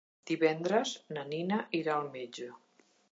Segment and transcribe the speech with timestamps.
[0.29, 2.49] Divendres na Nina irà al metge.